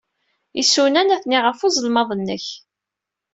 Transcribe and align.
Isunan 0.61 1.09
atni 1.15 1.37
ɣef 1.45 1.59
uzelmaḍ-nnek. 1.67 2.45